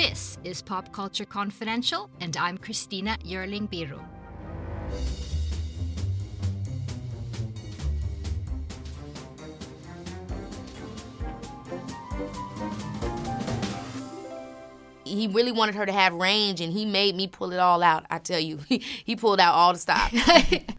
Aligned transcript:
This 0.00 0.38
is 0.44 0.62
Pop 0.62 0.92
Culture 0.92 1.24
Confidential, 1.24 2.08
and 2.20 2.36
I'm 2.36 2.56
Christina 2.56 3.18
Yerling 3.24 3.68
Biru. 3.68 4.00
he 15.04 15.26
really 15.26 15.50
wanted 15.50 15.74
her 15.74 15.84
to 15.84 15.90
have 15.90 16.14
range 16.14 16.60
and 16.60 16.72
he 16.72 16.84
made 16.86 17.16
me 17.16 17.26
pull 17.26 17.52
it 17.52 17.58
all 17.58 17.82
out 17.82 18.06
i 18.08 18.18
tell 18.18 18.38
you. 18.38 18.60
He 18.68 19.16
pulled 19.16 19.40
out 19.40 19.54
all 19.54 19.72
the 19.72 19.80
stops. 19.80 20.14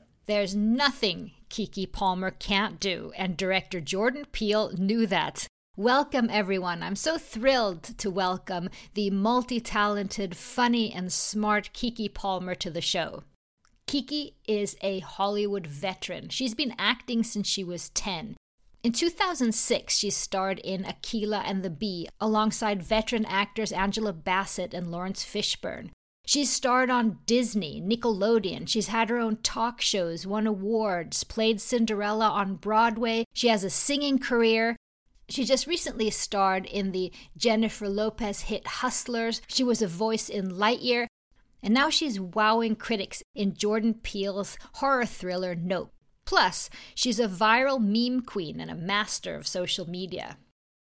There's 0.28 0.56
nothing 0.56 1.32
Keke 1.50 1.92
palmer 1.92 2.32
can't 2.32 2.80
do 2.80 3.12
and 3.18 3.36
director 3.36 3.82
jordan 3.82 4.28
peele 4.32 4.72
knew 4.78 5.06
that 5.08 5.48
Welcome, 5.80 6.28
everyone. 6.30 6.84
I'm 6.84 6.98
so 6.98 7.18
thrilled 7.18 7.84
to 7.84 8.12
welcome 8.12 8.70
the 8.96 9.10
multi 9.12 9.62
talented, 9.62 10.36
funny, 10.36 10.92
and 10.92 11.10
smart 11.10 11.70
Keke 11.74 12.14
Palmer 12.14 12.54
to 12.56 12.70
the 12.70 12.82
show. 12.82 13.24
Keke 13.88 14.34
is 14.46 14.76
a 14.82 15.00
Hollywood 15.00 15.66
veteran. 15.66 16.28
She's 16.28 16.54
been 16.54 16.76
acting 16.78 17.24
since 17.24 17.48
she 17.48 17.64
was 17.64 17.92
10. 17.92 18.36
In 18.84 18.92
2006, 18.92 19.98
she 19.98 20.10
starred 20.10 20.60
in 20.60 20.84
Akeelah 20.84 21.44
and 21.46 21.64
the 21.64 21.70
Bee 21.70 22.10
alongside 22.20 22.84
veteran 22.84 23.24
actors 23.24 23.72
Angela 23.72 24.12
Bassett 24.12 24.74
and 24.74 24.92
Laurence 24.92 25.24
Fishburne. 25.24 25.92
She's 26.26 26.52
starred 26.52 26.90
on 26.90 27.20
Disney, 27.26 27.82
Nickelodeon. 27.82 28.68
She's 28.68 28.90
had 28.90 29.10
her 29.10 29.18
own 29.18 29.38
talk 29.44 29.80
shows, 29.80 30.28
won 30.28 30.46
awards, 30.46 31.24
played 31.24 31.62
Cinderella 31.62 32.28
on 32.28 32.56
Broadway. 32.56 33.24
She 33.34 33.48
has 33.48 33.64
a 33.64 33.70
singing 33.70 34.20
career. 34.20 34.76
She 35.30 35.46
just 35.46 35.68
recently 35.68 36.10
starred 36.10 36.66
in 36.66 36.92
the 36.92 37.12
Jennifer 37.38 37.88
Lopez 37.88 38.42
hit 38.42 38.66
Hustlers. 38.66 39.42
She 39.48 39.64
was 39.64 39.82
a 39.82 39.88
voice 39.88 40.28
in 40.28 40.52
Lightyear. 40.52 41.08
And 41.62 41.74
now 41.74 41.90
she's 41.90 42.20
wowing 42.20 42.76
critics 42.76 43.22
in 43.36 43.54
Jordan 43.54 43.94
Peele's 43.94 44.58
horror 44.76 45.06
thriller 45.06 45.56
Nope. 45.56 45.94
Plus, 46.26 46.70
she's 46.96 47.20
a 47.20 47.28
viral 47.28 47.80
meme 47.80 48.22
queen 48.22 48.60
and 48.60 48.72
a 48.72 48.76
master 48.76 49.36
of 49.36 49.48
social 49.48 49.90
media. 49.90 50.38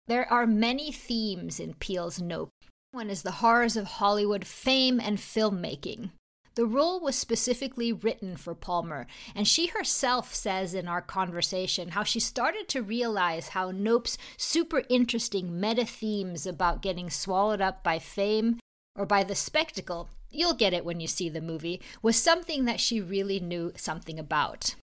There 0.07 0.31
are 0.33 0.47
many 0.47 0.91
themes 0.91 1.61
in 1.61 1.75
Peele's 1.75 2.21
Nope. 2.21 2.51
One 2.93 3.11
is 3.11 3.23
the 3.23 3.33
horrors 3.33 3.77
of 3.77 3.87
Hollywood 3.87 4.47
fame 4.47 5.01
and 5.01 5.19
filmmaking. 5.19 6.11
The 6.55 6.67
role 6.67 7.01
was 7.01 7.17
specifically 7.17 7.93
written 7.93 8.37
for 8.37 8.55
Palmer, 8.55 9.09
and 9.35 9.49
she 9.49 9.67
herself 9.67 10.33
says 10.33 10.73
in 10.73 10.87
our 10.87 11.03
conversation 11.03 11.91
how 11.91 12.05
she 12.05 12.21
started 12.21 12.69
to 12.69 12.83
realize 12.83 13.49
how 13.49 13.73
Nope's 13.73 14.17
super 14.37 14.85
interesting 14.89 15.61
meta 15.61 15.85
themes 15.85 16.47
about 16.47 16.83
getting 16.83 17.11
swallowed 17.11 17.61
up 17.61 17.83
by 17.83 17.99
fame 17.99 18.61
or 18.97 19.05
by 19.05 19.25
the 19.25 19.35
spectacle, 19.35 20.11
you'll 20.31 20.55
get 20.55 20.73
it 20.73 20.85
when 20.85 21.01
you 21.01 21.09
see 21.09 21.29
the 21.29 21.41
movie, 21.41 21.81
was 22.03 22.17
something 22.17 22.65
that 22.67 22.79
she 22.79 23.01
really 23.01 23.41
knew 23.41 23.73
something 23.77 24.21
about. 24.21 24.77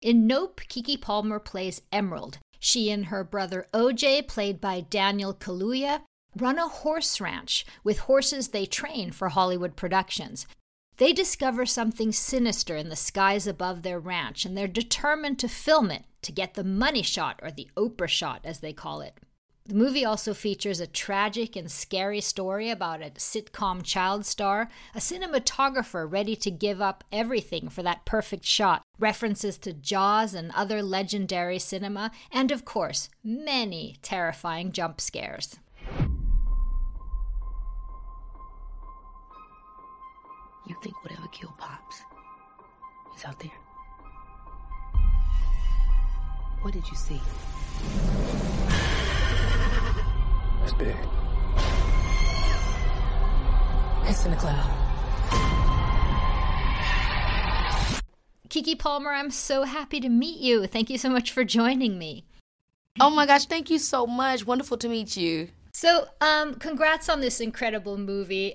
In 0.00 0.26
Nope, 0.26 0.62
Kiki 0.68 0.96
Palmer 0.96 1.38
plays 1.38 1.82
Emerald. 1.92 2.38
She 2.58 2.90
and 2.90 3.06
her 3.06 3.24
brother 3.24 3.66
OJ, 3.74 4.26
played 4.26 4.58
by 4.58 4.80
Daniel 4.80 5.34
Kaluuya, 5.34 6.00
run 6.34 6.58
a 6.58 6.68
horse 6.68 7.20
ranch 7.20 7.66
with 7.82 8.00
horses 8.00 8.48
they 8.48 8.64
train 8.64 9.12
for 9.12 9.28
Hollywood 9.28 9.76
productions. 9.76 10.46
They 10.96 11.12
discover 11.12 11.66
something 11.66 12.12
sinister 12.12 12.76
in 12.76 12.88
the 12.88 12.96
skies 12.96 13.46
above 13.46 13.82
their 13.82 13.98
ranch, 13.98 14.44
and 14.44 14.56
they're 14.56 14.68
determined 14.68 15.38
to 15.40 15.48
film 15.48 15.90
it 15.90 16.04
to 16.22 16.32
get 16.32 16.54
the 16.54 16.64
money 16.64 17.02
shot, 17.02 17.40
or 17.42 17.50
the 17.50 17.68
Oprah 17.76 18.08
shot, 18.08 18.40
as 18.44 18.60
they 18.60 18.72
call 18.72 19.00
it. 19.00 19.18
The 19.66 19.74
movie 19.74 20.04
also 20.04 20.34
features 20.34 20.78
a 20.78 20.86
tragic 20.86 21.56
and 21.56 21.72
scary 21.72 22.20
story 22.20 22.68
about 22.68 23.00
a 23.00 23.10
sitcom 23.12 23.82
child 23.82 24.26
star, 24.26 24.68
a 24.94 24.98
cinematographer 24.98 26.06
ready 26.10 26.36
to 26.36 26.50
give 26.50 26.82
up 26.82 27.02
everything 27.10 27.70
for 27.70 27.82
that 27.82 28.04
perfect 28.04 28.44
shot, 28.44 28.82
references 28.98 29.56
to 29.58 29.72
Jaws 29.72 30.34
and 30.34 30.52
other 30.52 30.82
legendary 30.82 31.58
cinema, 31.58 32.10
and 32.30 32.50
of 32.50 32.66
course, 32.66 33.08
many 33.24 33.96
terrifying 34.02 34.70
jump 34.70 35.00
scares. 35.00 35.56
You 40.66 40.74
think 40.82 40.94
whatever 41.02 41.26
killed 41.28 41.56
Pops 41.58 42.00
is 43.16 43.24
out 43.24 43.38
there? 43.38 43.50
What 46.62 46.72
did 46.72 46.88
you 46.88 46.96
see? 46.96 47.20
It's 50.62 50.72
big. 50.72 50.96
It's 54.04 54.24
in 54.24 54.30
the 54.30 54.36
cloud. 54.38 54.70
Keke 58.48 58.78
Palmer, 58.78 59.10
I'm 59.10 59.30
so 59.30 59.64
happy 59.64 60.00
to 60.00 60.08
meet 60.08 60.38
you. 60.38 60.66
Thank 60.66 60.88
you 60.88 60.96
so 60.96 61.10
much 61.10 61.32
for 61.32 61.44
joining 61.44 61.98
me. 61.98 62.24
Oh 63.00 63.10
my 63.10 63.26
gosh, 63.26 63.44
thank 63.46 63.68
you 63.68 63.78
so 63.78 64.06
much. 64.06 64.46
Wonderful 64.46 64.78
to 64.78 64.88
meet 64.88 65.16
you. 65.16 65.48
So, 65.72 66.06
um, 66.20 66.54
congrats 66.54 67.08
on 67.08 67.20
this 67.20 67.40
incredible 67.40 67.98
movie. 67.98 68.54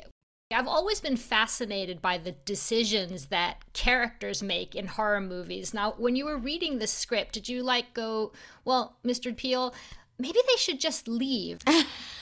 I've 0.51 0.67
always 0.67 0.99
been 0.99 1.15
fascinated 1.15 2.01
by 2.01 2.17
the 2.17 2.31
decisions 2.31 3.27
that 3.27 3.71
characters 3.73 4.41
make 4.41 4.73
in 4.73 4.87
horror 4.87 5.21
movies. 5.21 5.75
Now, 5.75 5.93
when 5.95 6.15
you 6.15 6.25
were 6.25 6.39
reading 6.39 6.79
the 6.79 6.87
script, 6.87 7.33
did 7.33 7.47
you 7.47 7.61
like 7.61 7.93
go, 7.93 8.31
well, 8.65 8.97
Mr. 9.05 9.35
Peele, 9.35 9.75
maybe 10.17 10.39
they 10.47 10.57
should 10.57 10.79
just 10.79 11.07
leave? 11.07 11.59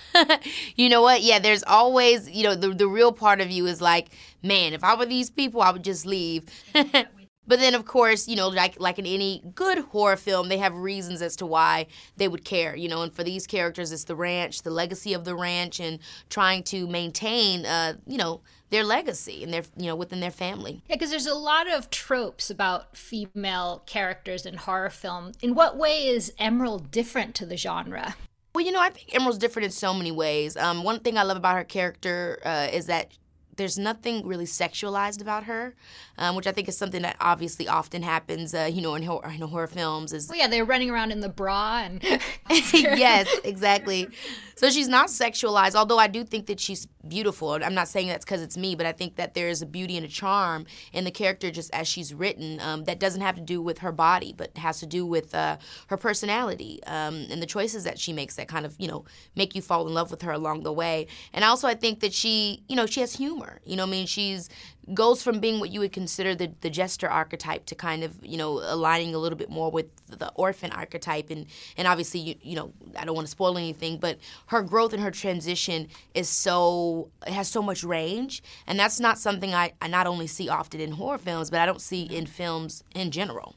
you 0.75 0.89
know 0.89 1.01
what? 1.01 1.21
Yeah, 1.21 1.39
there's 1.39 1.63
always, 1.63 2.29
you 2.29 2.43
know, 2.43 2.53
the, 2.53 2.73
the 2.73 2.89
real 2.89 3.13
part 3.13 3.39
of 3.39 3.49
you 3.49 3.65
is 3.65 3.79
like, 3.79 4.09
man, 4.43 4.73
if 4.73 4.83
I 4.83 4.95
were 4.95 5.05
these 5.05 5.29
people, 5.29 5.61
I 5.61 5.71
would 5.71 5.85
just 5.85 6.05
leave. 6.05 6.43
But 7.47 7.59
then, 7.59 7.73
of 7.73 7.85
course, 7.85 8.27
you 8.27 8.35
know, 8.35 8.49
like 8.49 8.79
like 8.79 8.99
in 8.99 9.05
any 9.05 9.41
good 9.55 9.79
horror 9.79 10.17
film, 10.17 10.49
they 10.49 10.57
have 10.57 10.75
reasons 10.75 11.21
as 11.21 11.35
to 11.37 11.45
why 11.45 11.87
they 12.17 12.27
would 12.27 12.43
care. 12.43 12.75
You 12.75 12.89
know, 12.89 13.01
and 13.01 13.13
for 13.13 13.23
these 13.23 13.47
characters, 13.47 13.91
it's 13.91 14.03
the 14.03 14.15
ranch, 14.15 14.63
the 14.63 14.69
legacy 14.69 15.13
of 15.13 15.23
the 15.25 15.35
ranch, 15.35 15.79
and 15.79 15.99
trying 16.29 16.63
to 16.63 16.87
maintain, 16.87 17.65
uh, 17.65 17.93
you 18.05 18.17
know, 18.17 18.41
their 18.69 18.83
legacy 18.83 19.43
and 19.43 19.53
their 19.53 19.63
you 19.77 19.85
know 19.85 19.95
within 19.95 20.19
their 20.19 20.31
family. 20.31 20.83
Yeah, 20.89 20.95
because 20.95 21.09
there's 21.09 21.25
a 21.25 21.35
lot 21.35 21.71
of 21.71 21.89
tropes 21.89 22.49
about 22.49 22.97
female 22.97 23.83
characters 23.85 24.45
in 24.45 24.55
horror 24.55 24.89
film. 24.89 25.31
In 25.41 25.55
what 25.55 25.77
way 25.77 26.07
is 26.07 26.33
Emerald 26.37 26.91
different 26.91 27.33
to 27.35 27.45
the 27.45 27.57
genre? 27.57 28.15
Well, 28.53 28.65
you 28.65 28.71
know, 28.71 28.81
I 28.81 28.89
think 28.89 29.13
Emerald's 29.13 29.37
different 29.37 29.65
in 29.65 29.71
so 29.71 29.93
many 29.93 30.11
ways. 30.11 30.57
Um, 30.57 30.83
one 30.83 30.99
thing 30.99 31.17
I 31.17 31.23
love 31.23 31.37
about 31.37 31.55
her 31.55 31.63
character 31.63 32.39
uh, 32.43 32.67
is 32.73 32.87
that 32.87 33.11
there's 33.57 33.77
nothing 33.77 34.25
really 34.25 34.45
sexualized 34.45 35.21
about 35.21 35.43
her, 35.43 35.75
um, 36.17 36.35
which 36.35 36.47
I 36.47 36.51
think 36.51 36.69
is 36.69 36.77
something 36.77 37.01
that 37.01 37.17
obviously 37.19 37.67
often 37.67 38.03
happens, 38.03 38.53
uh, 38.53 38.69
you 38.71 38.81
know, 38.81 38.95
in 38.95 39.03
horror, 39.03 39.29
in 39.29 39.41
horror 39.41 39.67
films. 39.67 40.13
Is 40.13 40.29
well, 40.29 40.37
yeah, 40.37 40.47
they're 40.47 40.65
running 40.65 40.89
around 40.89 41.11
in 41.11 41.19
the 41.19 41.29
bra 41.29 41.81
and 41.83 42.03
yes, 42.49 43.27
exactly. 43.43 44.07
So 44.55 44.69
she's 44.69 44.87
not 44.87 45.07
sexualized, 45.07 45.75
although 45.75 45.99
I 45.99 46.07
do 46.07 46.23
think 46.23 46.47
that 46.47 46.59
she's 46.59 46.87
beautiful. 47.09 47.51
I'm 47.51 47.73
not 47.73 47.87
saying 47.87 48.07
that's 48.07 48.25
because 48.25 48.41
it's 48.41 48.57
me, 48.57 48.75
but 48.75 48.85
I 48.85 48.91
think 48.91 49.15
that 49.15 49.33
there 49.33 49.49
is 49.49 49.61
a 49.61 49.65
beauty 49.65 49.97
and 49.97 50.05
a 50.05 50.09
charm 50.09 50.65
in 50.93 51.03
the 51.03 51.11
character 51.11 51.51
just 51.51 51.73
as 51.73 51.87
she's 51.87 52.13
written 52.13 52.59
um, 52.59 52.83
that 52.85 52.99
doesn't 52.99 53.21
have 53.21 53.35
to 53.35 53.41
do 53.41 53.61
with 53.61 53.79
her 53.79 53.91
body, 53.91 54.33
but 54.35 54.57
has 54.57 54.79
to 54.79 54.85
do 54.85 55.05
with 55.05 55.33
uh, 55.33 55.57
her 55.87 55.97
personality 55.97 56.79
um, 56.85 57.27
and 57.29 57.41
the 57.41 57.45
choices 57.45 57.83
that 57.83 57.99
she 57.99 58.13
makes 58.13 58.35
that 58.35 58.47
kind 58.47 58.65
of, 58.65 58.75
you 58.77 58.87
know, 58.87 59.05
make 59.35 59.55
you 59.55 59.61
fall 59.61 59.87
in 59.87 59.93
love 59.93 60.11
with 60.11 60.21
her 60.21 60.31
along 60.31 60.63
the 60.63 60.73
way. 60.73 61.07
And 61.33 61.43
also, 61.43 61.67
I 61.67 61.75
think 61.75 61.99
that 62.01 62.13
she, 62.13 62.63
you 62.67 62.75
know, 62.75 62.85
she 62.85 63.01
has 63.01 63.13
humor. 63.13 63.59
You 63.65 63.75
know, 63.75 63.83
I 63.83 63.87
mean, 63.87 64.07
she's 64.07 64.49
goes 64.93 65.21
from 65.21 65.39
being 65.39 65.59
what 65.59 65.71
you 65.71 65.79
would 65.79 65.91
consider 65.91 66.35
the, 66.35 66.51
the 66.61 66.69
jester 66.69 67.09
archetype 67.09 67.65
to 67.65 67.75
kind 67.75 68.03
of 68.03 68.13
you 68.23 68.37
know 68.37 68.61
aligning 68.63 69.13
a 69.13 69.17
little 69.17 69.37
bit 69.37 69.49
more 69.49 69.69
with 69.69 69.87
the 70.07 70.31
orphan 70.35 70.71
archetype. 70.71 71.29
And 71.29 71.45
and 71.77 71.87
obviously 71.87 72.19
you, 72.19 72.35
you 72.41 72.55
know 72.55 72.73
i 72.97 73.05
don't 73.05 73.15
want 73.15 73.27
to 73.27 73.31
spoil 73.31 73.57
anything 73.57 73.97
but 73.97 74.17
her 74.47 74.61
growth 74.61 74.93
and 74.93 75.03
her 75.03 75.11
transition 75.11 75.87
is 76.13 76.29
so 76.29 77.09
it 77.25 77.33
has 77.33 77.47
so 77.47 77.61
much 77.61 77.83
range. 77.83 78.41
And 78.65 78.79
that's 78.79 78.99
not 78.99 79.17
something 79.17 79.53
i, 79.53 79.73
I 79.81 79.87
not 79.87 80.07
only 80.07 80.27
see 80.27 80.49
often 80.49 80.79
in 80.79 80.91
horror 80.91 81.17
films 81.17 81.49
but 81.49 81.59
i 81.59 81.65
don't 81.65 81.81
see 81.81 82.03
in 82.03 82.25
films 82.25 82.83
in 82.95 83.11
general. 83.11 83.55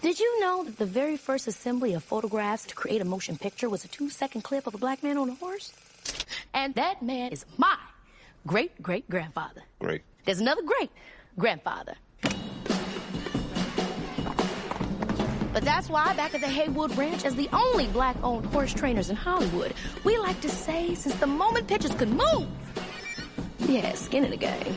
Did 0.00 0.20
you 0.20 0.40
know 0.40 0.64
that 0.64 0.76
the 0.76 0.84
very 0.84 1.16
first 1.16 1.46
assembly 1.46 1.94
of 1.94 2.04
photographs 2.04 2.66
to 2.66 2.74
create 2.74 3.00
a 3.00 3.06
motion 3.06 3.38
picture 3.38 3.70
was 3.70 3.86
a 3.86 3.88
two 3.88 4.10
second 4.10 4.42
clip 4.42 4.66
of 4.66 4.74
a 4.74 4.78
black 4.78 5.02
man 5.02 5.16
on 5.16 5.30
a 5.30 5.34
horse? 5.34 5.72
And 6.52 6.74
that 6.74 7.02
man 7.02 7.32
is 7.32 7.46
my 7.56 7.78
great 8.46 8.80
great 8.82 9.08
grandfather. 9.08 9.62
Great. 9.78 10.02
There's 10.24 10.40
another 10.40 10.62
great 10.62 10.90
grandfather. 11.38 11.94
But 15.52 15.62
that's 15.62 15.88
why, 15.88 16.12
back 16.14 16.34
at 16.34 16.40
the 16.40 16.48
Haywood 16.48 16.96
Ranch, 16.98 17.24
as 17.24 17.36
the 17.36 17.48
only 17.52 17.86
black 17.86 18.16
owned 18.24 18.44
horse 18.46 18.74
trainers 18.74 19.08
in 19.08 19.14
Hollywood, 19.14 19.72
we 20.02 20.18
like 20.18 20.40
to 20.40 20.48
say 20.48 20.96
since 20.96 21.14
the 21.14 21.28
moment 21.28 21.68
pictures 21.68 21.94
could 21.94 22.08
move, 22.08 22.48
yeah, 23.60 23.94
skin 23.94 24.24
in 24.24 24.32
the 24.32 24.36
game. 24.36 24.76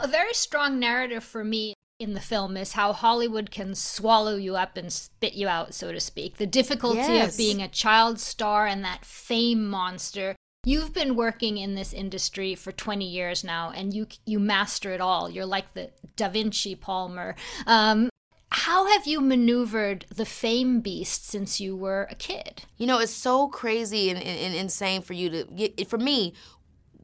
A 0.00 0.06
very 0.06 0.32
strong 0.32 0.78
narrative 0.78 1.24
for 1.24 1.42
me 1.42 1.74
in 2.02 2.14
the 2.14 2.20
film 2.20 2.56
is 2.56 2.72
how 2.72 2.92
Hollywood 2.92 3.50
can 3.50 3.74
swallow 3.74 4.36
you 4.36 4.56
up 4.56 4.76
and 4.76 4.92
spit 4.92 5.34
you 5.34 5.48
out, 5.48 5.72
so 5.72 5.92
to 5.92 6.00
speak. 6.00 6.36
The 6.36 6.46
difficulty 6.46 6.98
Yes. 6.98 7.32
of 7.32 7.38
being 7.38 7.62
a 7.62 7.68
child 7.68 8.18
star 8.20 8.66
and 8.66 8.84
that 8.84 9.04
fame 9.04 9.68
monster. 9.68 10.36
You've 10.64 10.92
been 10.92 11.16
working 11.16 11.56
in 11.58 11.74
this 11.74 11.92
industry 11.92 12.54
for 12.54 12.70
20 12.70 13.04
years 13.04 13.42
now, 13.42 13.70
and 13.74 13.92
you 13.94 14.06
you 14.26 14.38
master 14.38 14.92
it 14.92 15.00
all. 15.00 15.28
You're 15.30 15.46
like 15.46 15.74
the 15.74 15.90
Da 16.16 16.28
Vinci 16.28 16.74
Palmer. 16.76 17.34
Um, 17.66 18.10
how 18.50 18.86
have 18.86 19.06
you 19.06 19.20
maneuvered 19.20 20.04
the 20.14 20.26
fame 20.26 20.80
beast 20.80 21.26
since 21.26 21.58
you 21.60 21.74
were 21.74 22.06
a 22.10 22.14
kid? 22.14 22.62
You 22.76 22.86
know, 22.86 22.98
it's 22.98 23.10
so 23.12 23.48
crazy 23.48 24.10
and, 24.10 24.18
and, 24.22 24.38
and 24.38 24.54
insane 24.54 25.02
for 25.02 25.14
you 25.14 25.30
to 25.30 25.44
get. 25.44 25.88
For 25.88 25.98
me, 25.98 26.34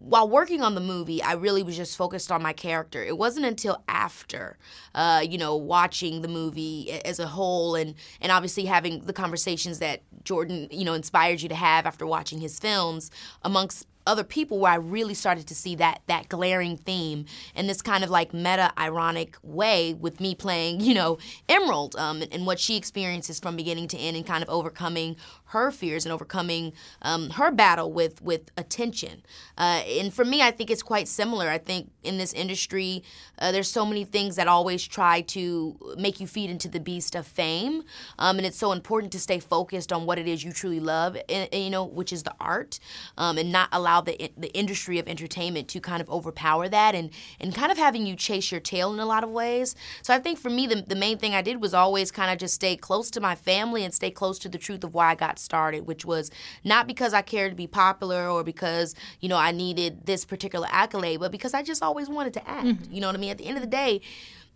while 0.01 0.29
working 0.29 0.63
on 0.63 0.75
the 0.75 0.81
movie, 0.81 1.23
I 1.23 1.33
really 1.33 1.63
was 1.63 1.77
just 1.77 1.97
focused 1.97 2.31
on 2.31 2.43
my 2.43 2.53
character. 2.53 3.03
It 3.03 3.19
wasn't 3.19 3.47
until 3.47 3.83
after, 3.89 4.57
uh, 4.95 5.23
you 5.29 5.39
know, 5.39 5.57
watching 5.57 6.23
the 6.23 6.29
movie 6.29 6.91
as 7.05 7.19
a 7.19 7.27
whole, 7.27 7.75
and 7.75 7.95
and 8.21 8.33
obviously 8.33 8.65
having 8.65 9.01
the 9.01 9.13
conversations 9.13 9.81
that 9.81 10.03
Jordan, 10.25 10.69
you 10.71 10.85
know, 10.85 10.95
inspired 10.95 11.43
you 11.43 11.49
to 11.49 11.55
have 11.55 11.87
after 11.87 12.07
watching 12.07 12.41
his 12.41 12.59
films 12.59 13.11
amongst 13.43 13.87
other 14.09 14.25
people 14.25 14.59
where 14.59 14.73
I 14.73 14.77
really 14.77 15.13
started 15.13 15.47
to 15.49 15.55
see 15.55 15.75
that 15.77 16.01
that 16.07 16.31
glaring 16.31 16.79
theme 16.79 17.27
in 17.55 17.67
this 17.67 17.83
kind 17.83 18.03
of 18.03 18.09
like 18.09 18.33
meta 18.33 18.73
ironic 18.79 19.37
way 19.43 19.93
with 19.93 20.19
me 20.19 20.35
playing, 20.35 20.81
you 20.81 20.95
know, 20.95 21.19
Emerald 21.49 21.95
um, 21.97 22.23
and, 22.23 22.33
and 22.33 22.47
what 22.47 22.59
she 22.59 22.77
experiences 22.77 23.39
from 23.39 23.55
beginning 23.55 23.87
to 23.89 23.99
end 23.99 24.17
and 24.17 24.27
kind 24.27 24.43
of 24.43 24.49
overcoming 24.49 25.17
her 25.49 25.71
fears 25.71 26.05
and 26.05 26.13
overcoming 26.13 26.73
um, 27.03 27.31
her 27.31 27.51
battle 27.51 27.93
with 27.93 28.21
with 28.23 28.51
attention. 28.57 29.23
Uh, 29.57 29.83
and 30.01 30.13
for 30.13 30.25
me, 30.25 30.43
I 30.43 30.51
think 30.51 30.71
it's 30.71 30.83
quite 30.83 31.09
similar. 31.09 31.49
I 31.49 31.59
think 31.59 31.91
in 32.03 32.19
this 32.19 32.33
industry, 32.33 33.03
uh, 33.39 33.51
there's 33.53 33.71
so 33.71 33.87
many 33.87 34.05
things 34.05 34.37
that 34.37 34.47
always 34.47 34.87
try 34.87 35.23
to 35.23 35.95
make 35.97 36.21
you 36.21 36.27
feed 36.27 36.51
into 36.51 36.69
the 36.69 36.81
beast 36.81 37.15
of 37.15 37.27
fame, 37.27 37.83
um, 38.19 38.37
and 38.37 38.47
it's 38.47 38.59
so 38.59 38.73
important 38.73 39.13
to 39.13 39.19
stay 39.19 39.41
focused 39.41 39.93
on 39.93 40.07
what 40.07 40.19
it 40.19 40.29
is 40.29 40.45
you 40.45 40.53
truly 40.53 40.81
love, 40.81 41.17
and, 41.29 41.49
and, 41.53 41.65
you 41.65 41.71
know, 41.71 41.85
which 41.85 42.13
is 42.13 42.23
the 42.23 42.35
art, 42.41 42.79
um, 43.17 43.39
and 43.39 43.51
not 43.51 43.69
allow 43.73 44.01
the 44.01 44.31
the 44.37 44.53
industry 44.53 44.99
of 44.99 45.09
entertainment 45.09 45.69
to 45.69 45.81
kind 45.81 46.03
of 46.03 46.11
overpower 46.11 46.69
that 46.69 46.95
and 46.95 47.11
and 47.41 47.55
kind 47.55 47.73
of 47.73 47.79
having 47.79 48.07
you 48.07 48.15
chase 48.17 48.53
your 48.53 48.61
tail 48.61 48.93
in 48.93 49.01
a 49.01 49.07
lot 49.07 49.25
of 49.25 49.31
ways. 49.31 49.75
So 50.03 50.15
I 50.15 50.19
think 50.19 50.39
for 50.39 50.51
me, 50.51 50.67
the 50.67 50.83
the 50.83 50.95
main 50.95 51.19
thing 51.19 51.35
I 51.35 51.43
did 51.43 51.63
was 51.63 51.73
always 51.73 52.11
kind 52.11 52.31
of 52.31 52.39
just 52.39 52.55
stay 52.55 52.77
close 52.77 53.11
to 53.13 53.21
my 53.21 53.35
family 53.35 53.85
and 53.85 53.95
stay 53.95 54.11
close 54.11 54.39
to 54.41 54.49
the 54.49 54.59
truth 54.59 54.85
of 54.85 54.95
why 54.95 55.11
I 55.11 55.15
got 55.15 55.38
started, 55.39 55.87
which 55.87 56.05
was 56.05 56.31
not 56.65 56.87
because 56.87 57.15
I 57.15 57.23
cared 57.23 57.53
to 57.53 57.57
be 57.57 57.67
popular 57.67 58.29
or 58.29 58.45
because 58.45 58.95
you 59.21 59.29
know 59.29 59.37
I 59.37 59.53
needed 59.53 60.07
this 60.07 60.25
particular 60.25 60.69
accolade, 60.71 61.21
but 61.21 61.33
because 61.33 61.55
I 61.55 61.63
just 61.63 61.83
always 61.83 62.09
wanted 62.09 62.35
to 62.35 62.49
act. 62.49 62.69
You 62.91 63.01
know 63.01 63.09
what 63.09 63.17
I 63.17 63.19
mean? 63.19 63.31
At 63.31 63.39
the 63.39 63.47
end 63.47 63.57
of 63.57 63.63
the 63.63 63.69
day, 63.69 64.01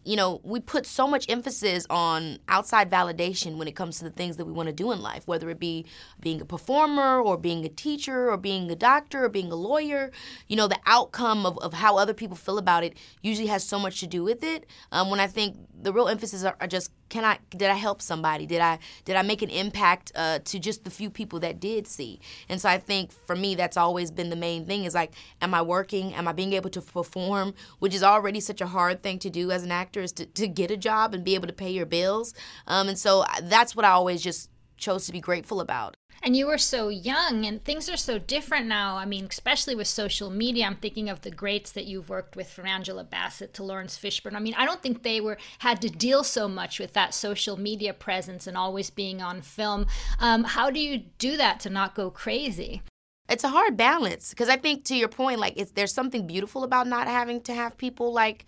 you 0.04 0.16
know, 0.16 0.40
we 0.42 0.58
put 0.58 0.84
so 0.84 1.06
much 1.06 1.26
emphasis 1.28 1.86
on 1.88 2.38
outside 2.48 2.90
validation 2.90 3.56
when 3.56 3.68
it 3.68 3.76
comes 3.76 3.98
to 3.98 4.04
the 4.04 4.10
things 4.10 4.36
that 4.36 4.44
we 4.44 4.52
want 4.52 4.66
to 4.66 4.72
do 4.72 4.90
in 4.90 5.00
life, 5.00 5.26
whether 5.28 5.48
it 5.48 5.60
be 5.60 5.86
being 6.20 6.40
a 6.40 6.44
performer 6.44 7.20
or 7.20 7.36
being 7.36 7.64
a 7.64 7.68
teacher 7.68 8.30
or 8.30 8.36
being 8.36 8.70
a 8.70 8.74
doctor 8.74 9.24
or 9.24 9.28
being 9.28 9.52
a 9.52 9.54
lawyer. 9.54 10.10
You 10.48 10.56
know, 10.56 10.66
the 10.66 10.80
outcome 10.86 11.46
of, 11.46 11.56
of 11.58 11.74
how 11.74 11.98
other 11.98 12.14
people 12.14 12.36
feel 12.36 12.58
about 12.58 12.82
it 12.82 12.96
usually 13.22 13.46
has 13.46 13.62
so 13.62 13.78
much 13.78 14.00
to 14.00 14.06
do 14.08 14.24
with 14.24 14.42
it. 14.42 14.66
Um, 14.90 15.08
when 15.08 15.20
I 15.20 15.28
think 15.28 15.56
the 15.80 15.92
real 15.92 16.08
emphasis 16.08 16.42
are, 16.42 16.56
are 16.60 16.66
just 16.66 16.90
can 17.12 17.26
I 17.26 17.38
did 17.50 17.68
I 17.68 17.74
help 17.74 18.00
somebody? 18.00 18.46
Did 18.46 18.62
I 18.62 18.78
did 19.04 19.16
I 19.16 19.22
make 19.22 19.42
an 19.42 19.50
impact 19.50 20.12
uh, 20.14 20.38
to 20.46 20.58
just 20.58 20.84
the 20.84 20.90
few 20.90 21.10
people 21.10 21.40
that 21.40 21.60
did 21.60 21.86
see? 21.86 22.18
And 22.48 22.58
so 22.58 22.70
I 22.70 22.78
think 22.78 23.12
for 23.12 23.36
me 23.36 23.54
that's 23.54 23.76
always 23.76 24.10
been 24.10 24.30
the 24.30 24.36
main 24.36 24.64
thing 24.64 24.84
is 24.84 24.94
like, 24.94 25.12
am 25.42 25.52
I 25.52 25.60
working? 25.60 26.14
Am 26.14 26.26
I 26.26 26.32
being 26.32 26.54
able 26.54 26.70
to 26.70 26.80
perform? 26.80 27.52
Which 27.80 27.94
is 27.94 28.02
already 28.02 28.40
such 28.40 28.62
a 28.62 28.66
hard 28.66 29.02
thing 29.02 29.18
to 29.18 29.28
do 29.28 29.50
as 29.50 29.62
an 29.62 29.70
actor 29.70 30.00
is 30.00 30.12
to, 30.12 30.24
to 30.24 30.48
get 30.48 30.70
a 30.70 30.76
job 30.78 31.12
and 31.12 31.22
be 31.22 31.34
able 31.34 31.48
to 31.48 31.52
pay 31.52 31.70
your 31.70 31.84
bills. 31.84 32.32
Um, 32.66 32.88
and 32.88 32.98
so 32.98 33.26
that's 33.42 33.76
what 33.76 33.84
I 33.84 33.90
always 33.90 34.22
just 34.22 34.48
chose 34.78 35.04
to 35.04 35.12
be 35.12 35.20
grateful 35.20 35.60
about. 35.60 35.98
And 36.24 36.36
you 36.36 36.46
were 36.46 36.58
so 36.58 36.88
young, 36.88 37.44
and 37.44 37.64
things 37.64 37.90
are 37.90 37.96
so 37.96 38.16
different 38.16 38.66
now. 38.66 38.96
I 38.96 39.04
mean, 39.04 39.26
especially 39.28 39.74
with 39.74 39.88
social 39.88 40.30
media. 40.30 40.66
I'm 40.66 40.76
thinking 40.76 41.08
of 41.08 41.22
the 41.22 41.32
greats 41.32 41.72
that 41.72 41.86
you've 41.86 42.08
worked 42.08 42.36
with, 42.36 42.48
from 42.48 42.66
Angela 42.66 43.02
Bassett 43.02 43.52
to 43.54 43.64
Laurence 43.64 43.98
Fishburne. 43.98 44.36
I 44.36 44.38
mean, 44.38 44.54
I 44.56 44.64
don't 44.64 44.80
think 44.80 45.02
they 45.02 45.20
were 45.20 45.36
had 45.58 45.82
to 45.82 45.88
deal 45.88 46.22
so 46.22 46.46
much 46.46 46.78
with 46.78 46.92
that 46.92 47.12
social 47.12 47.56
media 47.56 47.92
presence 47.92 48.46
and 48.46 48.56
always 48.56 48.88
being 48.88 49.20
on 49.20 49.42
film. 49.42 49.86
Um, 50.20 50.44
how 50.44 50.70
do 50.70 50.78
you 50.78 50.98
do 51.18 51.36
that 51.36 51.58
to 51.60 51.70
not 51.70 51.96
go 51.96 52.08
crazy? 52.08 52.82
It's 53.28 53.44
a 53.44 53.48
hard 53.48 53.76
balance 53.76 54.30
because 54.30 54.48
I 54.48 54.56
think 54.56 54.84
to 54.84 54.96
your 54.96 55.08
point, 55.08 55.40
like 55.40 55.54
it's 55.56 55.72
there's 55.72 55.92
something 55.92 56.26
beautiful 56.26 56.62
about 56.62 56.86
not 56.86 57.08
having 57.08 57.40
to 57.42 57.54
have 57.54 57.76
people 57.76 58.12
like 58.12 58.46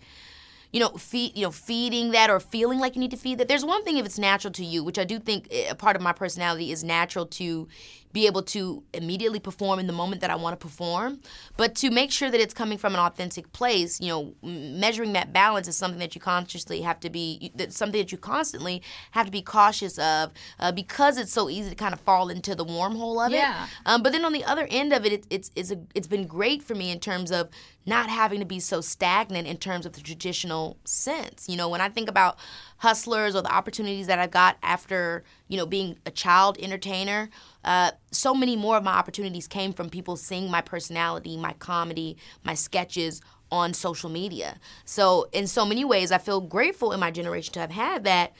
you 0.75 0.81
know, 0.81 0.89
feed, 0.89 1.37
you 1.37 1.43
know, 1.43 1.51
feeding 1.51 2.11
that 2.11 2.29
or 2.29 2.37
feeling 2.37 2.79
like 2.79 2.95
you 2.95 2.99
need 2.99 3.11
to 3.11 3.15
feed 3.15 3.37
that. 3.37 3.47
There's 3.47 3.63
one 3.63 3.85
thing 3.85 3.95
if 3.95 4.05
it's 4.05 4.19
natural 4.19 4.51
to 4.51 4.65
you, 4.65 4.83
which 4.83 4.99
I 4.99 5.05
do 5.05 5.19
think 5.19 5.47
eh, 5.49 5.69
a 5.69 5.73
part 5.73 5.95
of 5.95 6.01
my 6.01 6.11
personality 6.11 6.69
is 6.69 6.83
natural 6.83 7.25
to 7.27 7.69
be 8.15 8.25
able 8.27 8.41
to 8.41 8.81
immediately 8.93 9.41
perform 9.41 9.77
in 9.77 9.87
the 9.87 9.93
moment 10.01 10.21
that 10.21 10.31
I 10.31 10.35
want 10.43 10.57
to 10.57 10.67
perform, 10.67 11.19
but 11.57 11.75
to 11.81 11.91
make 11.91 12.11
sure 12.11 12.31
that 12.31 12.39
it's 12.39 12.53
coming 12.53 12.77
from 12.77 12.93
an 12.93 13.01
authentic 13.01 13.51
place, 13.51 13.99
you 13.99 14.07
know, 14.07 14.33
measuring 14.41 15.11
that 15.13 15.33
balance 15.33 15.67
is 15.67 15.75
something 15.75 15.99
that 15.99 16.15
you 16.15 16.21
consciously 16.21 16.79
have 16.81 16.99
to 17.01 17.09
be, 17.09 17.51
that's 17.55 17.77
something 17.77 17.99
that 17.99 18.13
you 18.13 18.17
constantly 18.17 18.81
have 19.11 19.25
to 19.25 19.31
be 19.33 19.41
cautious 19.41 19.99
of 19.99 20.31
uh, 20.61 20.71
because 20.71 21.17
it's 21.17 21.33
so 21.33 21.49
easy 21.49 21.69
to 21.69 21.75
kind 21.75 21.93
of 21.93 21.99
fall 21.99 22.29
into 22.29 22.55
the 22.55 22.65
wormhole 22.65 23.23
of 23.25 23.33
Yeah. 23.33 23.65
it. 23.65 23.69
Um, 23.85 24.01
but 24.01 24.13
then 24.13 24.23
on 24.23 24.31
the 24.31 24.45
other 24.45 24.65
end 24.71 24.93
of 24.93 25.05
it, 25.05 25.11
it 25.11 25.23
it's 25.29 25.51
it's, 25.55 25.71
a, 25.71 25.77
it's 25.93 26.07
been 26.07 26.25
great 26.25 26.63
for 26.63 26.73
me 26.73 26.91
in 26.91 26.99
terms 27.01 27.31
of 27.31 27.49
not 27.85 28.09
having 28.09 28.39
to 28.39 28.45
be 28.45 28.59
so 28.59 28.79
stagnant 28.81 29.45
in 29.47 29.57
terms 29.57 29.85
of 29.85 29.91
the 29.93 30.01
traditional 30.01 30.77
sense. 30.85 31.47
You 31.49 31.57
know, 31.57 31.67
when 31.69 31.81
I 31.81 31.89
think 31.89 32.09
about 32.09 32.37
hustlers 32.77 33.35
or 33.35 33.41
the 33.41 33.53
opportunities 33.53 34.07
that 34.07 34.19
I 34.19 34.27
got 34.27 34.57
after 34.61 35.23
you 35.47 35.57
know 35.57 35.65
being 35.65 35.97
a 36.05 36.11
child 36.11 36.57
entertainer, 36.59 37.29
uh, 37.63 37.91
so 38.11 38.33
many 38.33 38.55
more 38.55 38.77
of 38.77 38.83
my 38.83 38.93
opportunities 38.93 39.47
came 39.47 39.73
from 39.73 39.89
people 39.89 40.15
seeing 40.17 40.49
my 40.49 40.61
personality, 40.61 41.37
my 41.37 41.53
comedy, 41.53 42.17
my 42.43 42.53
sketches 42.53 43.21
on 43.51 43.73
social 43.73 44.09
media. 44.09 44.59
So 44.85 45.27
in 45.31 45.47
so 45.47 45.65
many 45.65 45.85
ways, 45.85 46.11
I 46.11 46.17
feel 46.17 46.41
grateful 46.41 46.91
in 46.91 46.99
my 46.99 47.11
generation 47.11 47.53
to 47.53 47.59
have 47.59 47.71
had 47.71 48.03
that 48.03 48.33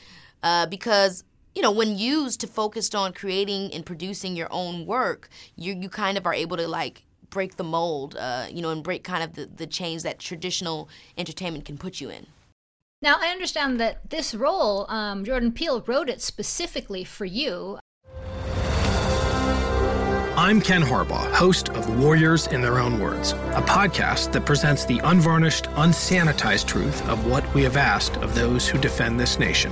uh, 0.44 0.66
because 0.66 1.24
you 1.56 1.62
know, 1.62 1.72
when 1.72 1.98
used 1.98 2.42
to 2.42 2.48
focused 2.48 2.94
on 2.94 3.14
creating 3.14 3.74
and 3.74 3.86
producing 3.86 4.36
your 4.36 4.50
own 4.52 4.86
work, 4.86 5.30
you 5.56 5.74
you 5.74 5.90
kind 5.90 6.18
of 6.18 6.26
are 6.26 6.34
able 6.34 6.58
to 6.58 6.68
like 6.68 7.04
break 7.30 7.56
the 7.58 7.64
mold, 7.64 8.16
uh, 8.18 8.46
you 8.50 8.62
know, 8.62 8.70
and 8.70 8.84
break 8.84 9.04
kind 9.04 9.24
of 9.24 9.34
the, 9.34 9.46
the 9.46 9.68
chains 9.68 10.04
that 10.04 10.20
traditional 10.20 10.90
entertainment 11.18 11.66
can 11.66 11.78
put 11.78 12.00
you 12.00 12.10
in. 12.10 12.28
Now, 13.06 13.18
I 13.22 13.28
understand 13.28 13.80
that 13.82 14.10
this 14.10 14.34
role, 14.34 14.90
um, 14.90 15.24
Jordan 15.26 15.52
Peele 15.52 15.80
wrote 15.82 16.10
it 16.10 16.24
specifically 16.24 17.04
for 17.04 17.26
you. 17.26 17.78
I'm 20.36 20.60
Ken 20.60 20.82
Harbaugh, 20.82 21.32
host 21.32 21.70
of 21.70 22.00
Warriors 22.00 22.48
in 22.48 22.62
Their 22.62 22.80
Own 22.80 23.00
Words, 23.00 23.34
a 23.34 23.62
podcast 23.62 24.32
that 24.32 24.44
presents 24.44 24.86
the 24.86 24.98
unvarnished, 25.04 25.66
unsanitized 25.76 26.66
truth 26.66 27.08
of 27.08 27.28
what 27.28 27.46
we 27.54 27.62
have 27.62 27.78
asked 27.78 28.18
of 28.24 28.34
those 28.34 28.68
who 28.68 28.80
defend 28.80 29.20
this 29.20 29.38
nation. 29.38 29.72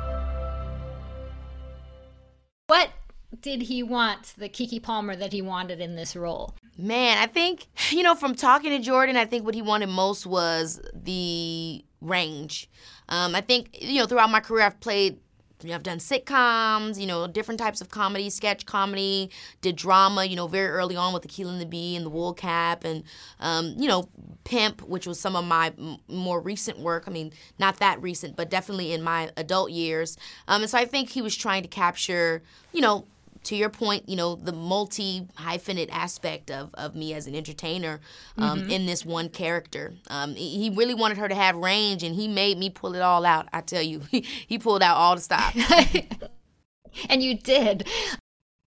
Did 3.41 3.63
he 3.63 3.81
want, 3.81 4.33
the 4.37 4.49
Keke 4.49 4.81
Palmer 4.81 5.15
that 5.15 5.33
he 5.33 5.41
wanted 5.41 5.81
in 5.81 5.95
this 5.95 6.15
role? 6.15 6.53
Man, 6.77 7.17
I 7.17 7.27
think, 7.27 7.67
you 7.89 8.03
know, 8.03 8.15
from 8.15 8.35
talking 8.35 8.71
to 8.71 8.79
Jordan, 8.79 9.17
I 9.17 9.25
think 9.25 9.45
what 9.45 9.55
he 9.55 9.61
wanted 9.61 9.89
most 9.89 10.25
was 10.25 10.81
the 10.93 11.83
range. 12.01 12.69
Um, 13.09 13.35
I 13.35 13.41
think 13.41 13.77
you 13.79 13.99
know 13.99 14.05
throughout 14.05 14.31
my 14.31 14.39
career 14.39 14.65
I've 14.65 14.79
played 14.79 15.19
you 15.63 15.69
know, 15.69 15.75
I've 15.75 15.83
done 15.83 15.99
sitcoms, 15.99 16.99
you 16.99 17.05
know, 17.05 17.27
different 17.27 17.59
types 17.59 17.81
of 17.81 17.89
comedy, 17.89 18.31
sketch 18.31 18.65
comedy, 18.65 19.29
did 19.61 19.75
drama, 19.75 20.25
you 20.25 20.35
know, 20.35 20.47
very 20.47 20.69
early 20.69 20.95
on 20.95 21.13
with 21.13 21.27
Akeelah 21.27 21.51
and 21.51 21.61
the 21.61 21.67
Bee 21.67 21.95
and 21.95 22.03
the 22.03 22.09
Wool 22.09 22.33
Cap, 22.33 22.83
and, 22.83 23.03
um, 23.39 23.75
you 23.77 23.87
know, 23.87 24.09
Pimp, 24.43 24.81
which 24.81 25.05
was 25.05 25.19
some 25.19 25.35
of 25.35 25.45
my 25.45 25.71
m- 25.77 25.97
more 26.07 26.41
recent 26.41 26.79
work. 26.79 27.03
I 27.05 27.11
mean, 27.11 27.31
not 27.59 27.77
that 27.77 28.01
recent, 28.01 28.35
but 28.35 28.49
definitely 28.49 28.91
in 28.91 29.03
my 29.03 29.29
adult 29.37 29.69
years. 29.69 30.17
Um, 30.47 30.63
and 30.63 30.71
so 30.71 30.79
I 30.79 30.85
think 30.85 31.09
he 31.09 31.21
was 31.21 31.35
trying 31.35 31.61
to 31.61 31.69
capture, 31.69 32.41
you 32.73 32.81
know, 32.81 33.05
to 33.43 33.55
your 33.55 33.69
point, 33.69 34.07
you 34.07 34.15
know, 34.15 34.35
the 34.35 34.51
multi 34.51 35.27
hyphenate 35.37 35.89
aspect 35.91 36.51
of, 36.51 36.73
of 36.75 36.95
me 36.95 37.13
as 37.13 37.27
an 37.27 37.35
entertainer 37.35 37.99
um, 38.37 38.61
mm-hmm. 38.61 38.69
in 38.69 38.85
this 38.85 39.05
one 39.05 39.29
character. 39.29 39.93
Um, 40.09 40.35
he 40.35 40.69
really 40.69 40.93
wanted 40.93 41.17
her 41.17 41.27
to 41.27 41.35
have 41.35 41.55
range, 41.55 42.03
and 42.03 42.15
he 42.15 42.27
made 42.27 42.57
me 42.57 42.69
pull 42.69 42.95
it 42.95 43.01
all 43.01 43.25
out. 43.25 43.47
I 43.51 43.61
tell 43.61 43.81
you, 43.81 44.01
he 44.11 44.57
pulled 44.59 44.83
out 44.83 44.97
all 44.97 45.15
the 45.15 45.21
stops. 45.21 45.57
and 47.09 47.23
you 47.23 47.35
did. 47.35 47.87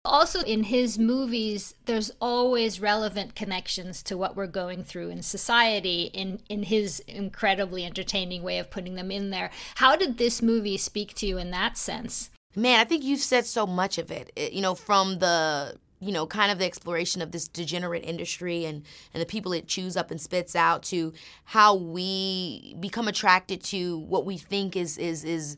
Also, 0.06 0.42
in 0.42 0.64
his 0.64 0.98
movies, 0.98 1.74
there's 1.86 2.10
always 2.20 2.78
relevant 2.78 3.34
connections 3.34 4.02
to 4.02 4.18
what 4.18 4.36
we're 4.36 4.46
going 4.46 4.84
through 4.84 5.08
in 5.08 5.22
society 5.22 6.10
in, 6.12 6.40
in 6.50 6.64
his 6.64 7.00
incredibly 7.08 7.86
entertaining 7.86 8.42
way 8.42 8.58
of 8.58 8.70
putting 8.70 8.96
them 8.96 9.10
in 9.10 9.30
there. 9.30 9.50
How 9.76 9.96
did 9.96 10.18
this 10.18 10.42
movie 10.42 10.76
speak 10.76 11.14
to 11.14 11.26
you 11.26 11.38
in 11.38 11.50
that 11.52 11.78
sense? 11.78 12.28
Man, 12.56 12.78
I 12.78 12.84
think 12.84 13.02
you've 13.02 13.20
said 13.20 13.46
so 13.46 13.66
much 13.66 13.98
of 13.98 14.10
it. 14.10 14.32
it 14.36 14.52
you 14.52 14.60
know, 14.60 14.74
from 14.74 15.18
the 15.18 15.76
you 16.00 16.12
know, 16.12 16.26
kind 16.26 16.52
of 16.52 16.58
the 16.58 16.66
exploration 16.66 17.22
of 17.22 17.32
this 17.32 17.48
degenerate 17.48 18.04
industry 18.04 18.66
and, 18.66 18.82
and 19.14 19.22
the 19.22 19.26
people 19.26 19.54
it 19.54 19.66
chews 19.66 19.96
up 19.96 20.10
and 20.10 20.20
spits 20.20 20.54
out 20.54 20.82
to 20.82 21.14
how 21.44 21.74
we 21.74 22.76
become 22.78 23.08
attracted 23.08 23.62
to 23.64 23.98
what 24.00 24.26
we 24.26 24.36
think 24.36 24.76
is 24.76 24.98
is 24.98 25.24
is 25.24 25.56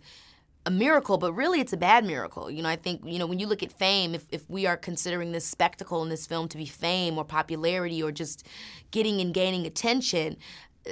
a 0.65 0.71
miracle, 0.71 1.17
but 1.17 1.33
really 1.33 1.61
it's 1.61 1.73
a 1.73 1.76
bad 1.76 2.05
miracle. 2.05 2.50
You 2.50 2.62
know, 2.62 2.69
I 2.69 2.76
think, 2.76 3.03
you 3.05 3.21
know, 3.21 3.26
when 3.26 3.38
you 3.38 3.47
look 3.47 3.62
at 3.62 3.71
fame, 3.71 4.17
if, 4.17 4.26
if 4.33 4.49
we 4.50 4.67
are 4.67 4.76
considering 4.76 5.31
this 5.31 5.47
spectacle 5.47 6.03
in 6.03 6.09
this 6.09 6.26
film 6.26 6.49
to 6.49 6.57
be 6.57 6.67
fame 6.67 7.17
or 7.19 7.25
popularity 7.25 8.03
or 8.03 8.11
just 8.11 8.45
getting 8.91 9.21
and 9.21 9.33
gaining 9.33 9.65
attention, 9.65 10.37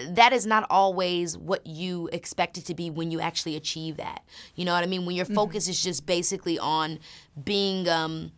that 0.08 0.32
is 0.32 0.46
not 0.46 0.66
always 0.70 1.36
what 1.36 1.66
you 1.66 2.08
expect 2.12 2.58
it 2.58 2.64
to 2.66 2.74
be 2.74 2.90
when 2.90 3.10
you 3.10 3.20
actually 3.20 3.56
achieve 3.56 3.96
that. 3.96 4.24
You 4.54 4.64
know 4.64 4.72
what 4.72 4.82
I 4.82 4.86
mean? 4.86 5.06
When 5.06 5.16
your 5.16 5.26
mm-hmm. 5.26 5.34
focus 5.34 5.64
mm-hmm. 5.64 5.70
is 5.70 5.82
just 5.82 6.06
basically 6.06 6.58
on 6.58 6.98
being, 7.42 7.88
um, 7.88 8.32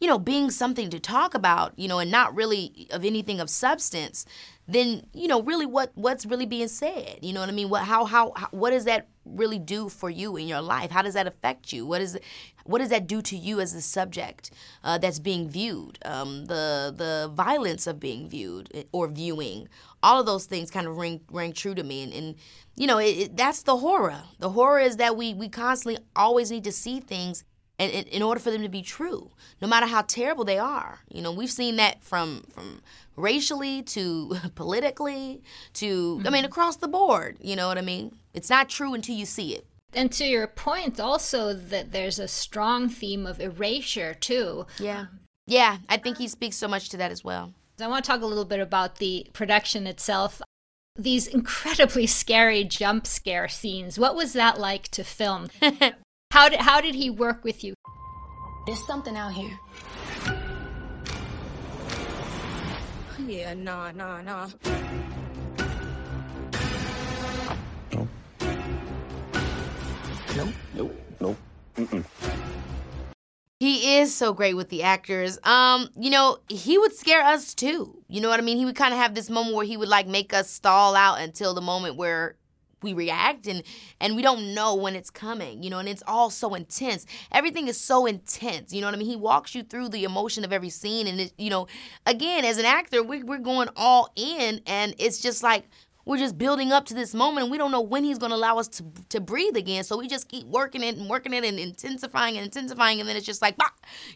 you 0.00 0.08
know, 0.08 0.18
being 0.18 0.50
something 0.50 0.90
to 0.90 1.00
talk 1.00 1.34
about, 1.34 1.78
you 1.78 1.88
know, 1.88 1.98
and 1.98 2.10
not 2.10 2.34
really 2.34 2.88
of 2.90 3.04
anything 3.04 3.40
of 3.40 3.48
substance, 3.48 4.26
then 4.68 5.06
you 5.12 5.28
know, 5.28 5.42
really, 5.42 5.66
what 5.66 5.92
what's 5.94 6.26
really 6.26 6.46
being 6.46 6.68
said? 6.68 7.18
You 7.22 7.32
know 7.32 7.40
what 7.40 7.48
I 7.48 7.52
mean? 7.52 7.68
What 7.68 7.84
how 7.84 8.04
how, 8.04 8.32
how 8.34 8.48
what 8.50 8.70
does 8.70 8.84
that 8.84 9.08
really 9.24 9.58
do 9.58 9.88
for 9.88 10.10
you 10.10 10.36
in 10.36 10.48
your 10.48 10.60
life? 10.60 10.90
How 10.90 11.02
does 11.02 11.14
that 11.14 11.26
affect 11.26 11.72
you? 11.72 11.86
What 11.86 12.00
is 12.00 12.18
what 12.68 12.78
does 12.78 12.90
that 12.90 13.06
do 13.06 13.22
to 13.22 13.36
you 13.36 13.60
as 13.60 13.72
the 13.72 13.80
subject 13.80 14.50
uh, 14.84 14.98
that's 14.98 15.18
being 15.18 15.48
viewed? 15.48 15.98
Um, 16.04 16.46
the 16.46 16.94
the 16.96 17.30
violence 17.34 17.86
of 17.86 18.00
being 18.00 18.28
viewed 18.28 18.70
eh, 18.74 18.84
or 18.92 19.08
viewing, 19.08 19.68
all 20.02 20.20
of 20.20 20.26
those 20.26 20.46
things 20.46 20.70
kind 20.70 20.86
of 20.86 20.96
ring 20.96 21.20
ring 21.30 21.52
true 21.52 21.74
to 21.74 21.82
me, 21.82 22.02
and, 22.02 22.12
and 22.12 22.34
you 22.76 22.86
know 22.86 22.98
it, 22.98 23.16
it, 23.16 23.36
that's 23.36 23.62
the 23.62 23.76
horror. 23.76 24.22
The 24.38 24.50
horror 24.50 24.80
is 24.80 24.96
that 24.96 25.16
we 25.16 25.34
we 25.34 25.48
constantly 25.48 26.02
always 26.14 26.50
need 26.50 26.64
to 26.64 26.72
see 26.72 27.00
things 27.00 27.44
and 27.78 27.92
in, 27.92 28.04
in, 28.04 28.22
order 28.22 28.40
for 28.40 28.50
them 28.50 28.62
to 28.62 28.68
be 28.68 28.82
true, 28.82 29.30
no 29.60 29.68
matter 29.68 29.86
how 29.86 30.02
terrible 30.02 30.44
they 30.44 30.58
are. 30.58 31.00
You 31.10 31.20
know, 31.22 31.32
we've 31.32 31.50
seen 31.50 31.76
that 31.76 32.02
from 32.02 32.44
from 32.50 32.80
racially 33.16 33.82
to 33.82 34.36
politically 34.54 35.42
to 35.74 36.16
mm-hmm. 36.16 36.26
I 36.26 36.30
mean 36.30 36.42
mm-hmm. 36.42 36.46
across 36.46 36.76
the 36.76 36.88
board. 36.88 37.38
You 37.40 37.56
know 37.56 37.68
what 37.68 37.78
I 37.78 37.82
mean? 37.82 38.16
It's 38.34 38.50
not 38.50 38.68
true 38.68 38.94
until 38.94 39.14
you 39.14 39.26
see 39.26 39.54
it. 39.54 39.66
And 39.96 40.12
to 40.12 40.26
your 40.26 40.46
point, 40.46 41.00
also 41.00 41.54
that 41.54 41.90
there's 41.90 42.18
a 42.18 42.28
strong 42.28 42.90
theme 42.90 43.26
of 43.26 43.40
erasure 43.40 44.12
too. 44.12 44.66
Yeah, 44.78 45.06
yeah. 45.46 45.78
I 45.88 45.96
think 45.96 46.18
he 46.18 46.28
speaks 46.28 46.56
so 46.56 46.68
much 46.68 46.90
to 46.90 46.98
that 46.98 47.10
as 47.10 47.24
well. 47.24 47.54
I 47.80 47.88
want 47.88 48.04
to 48.04 48.10
talk 48.10 48.20
a 48.20 48.26
little 48.26 48.44
bit 48.44 48.60
about 48.60 48.96
the 48.96 49.26
production 49.32 49.86
itself. 49.86 50.42
These 50.96 51.26
incredibly 51.26 52.06
scary 52.22 52.62
jump 52.62 53.06
scare 53.06 53.48
scenes. 53.48 53.98
What 53.98 54.14
was 54.14 54.34
that 54.34 54.60
like 54.60 54.88
to 54.88 55.02
film? 55.02 55.48
how 56.30 56.50
did 56.50 56.60
how 56.60 56.82
did 56.82 56.94
he 56.94 57.08
work 57.08 57.42
with 57.42 57.64
you? 57.64 57.72
There's 58.66 58.86
something 58.86 59.16
out 59.16 59.32
here. 59.32 59.58
Yeah, 63.26 63.54
nah, 63.54 63.92
nah, 63.92 64.20
nah. 64.20 64.48
Nope. 70.36 70.54
Nope. 70.74 70.96
Nope. 71.20 71.36
Mm-mm. 71.76 72.04
He 73.58 73.96
is 73.96 74.14
so 74.14 74.34
great 74.34 74.54
with 74.54 74.68
the 74.68 74.82
actors. 74.82 75.38
Um, 75.44 75.88
you 75.98 76.10
know, 76.10 76.38
he 76.48 76.76
would 76.76 76.94
scare 76.94 77.22
us 77.22 77.54
too. 77.54 78.02
You 78.06 78.20
know 78.20 78.28
what 78.28 78.38
I 78.38 78.42
mean? 78.42 78.58
He 78.58 78.66
would 78.66 78.76
kind 78.76 78.92
of 78.92 79.00
have 79.00 79.14
this 79.14 79.30
moment 79.30 79.56
where 79.56 79.64
he 79.64 79.78
would 79.78 79.88
like 79.88 80.06
make 80.06 80.34
us 80.34 80.50
stall 80.50 80.94
out 80.94 81.20
until 81.20 81.54
the 81.54 81.62
moment 81.62 81.96
where 81.96 82.36
we 82.82 82.92
react 82.92 83.46
and 83.46 83.62
and 84.00 84.14
we 84.14 84.22
don't 84.22 84.54
know 84.54 84.74
when 84.74 84.94
it's 84.94 85.10
coming 85.10 85.62
you 85.62 85.70
know 85.70 85.78
and 85.78 85.88
it's 85.88 86.02
all 86.06 86.28
so 86.28 86.54
intense 86.54 87.06
everything 87.32 87.68
is 87.68 87.80
so 87.80 88.04
intense 88.04 88.72
you 88.72 88.80
know 88.80 88.86
what 88.86 88.94
i 88.94 88.98
mean 88.98 89.08
he 89.08 89.16
walks 89.16 89.54
you 89.54 89.62
through 89.62 89.88
the 89.88 90.04
emotion 90.04 90.44
of 90.44 90.52
every 90.52 90.68
scene 90.68 91.06
and 91.06 91.20
it, 91.20 91.32
you 91.38 91.48
know 91.48 91.66
again 92.04 92.44
as 92.44 92.58
an 92.58 92.66
actor 92.66 93.02
we, 93.02 93.22
we're 93.22 93.38
going 93.38 93.68
all 93.76 94.12
in 94.14 94.60
and 94.66 94.94
it's 94.98 95.20
just 95.20 95.42
like 95.42 95.68
we're 96.06 96.16
just 96.16 96.38
building 96.38 96.72
up 96.72 96.86
to 96.86 96.94
this 96.94 97.12
moment 97.12 97.44
and 97.44 97.50
we 97.50 97.58
don't 97.58 97.72
know 97.72 97.80
when 97.80 98.04
he's 98.04 98.16
going 98.16 98.30
to 98.30 98.36
allow 98.36 98.58
us 98.58 98.68
to, 98.68 98.84
to 99.08 99.20
breathe 99.20 99.56
again. 99.56 99.84
So 99.84 99.98
we 99.98 100.06
just 100.06 100.28
keep 100.28 100.46
working 100.46 100.82
it 100.82 100.96
and 100.96 101.10
working 101.10 101.34
it 101.34 101.44
and 101.44 101.58
intensifying 101.58 102.36
and 102.36 102.46
intensifying 102.46 103.00
and 103.00 103.08
then 103.08 103.16
it's 103.16 103.26
just 103.26 103.42
like 103.42 103.56
bah! 103.58 103.66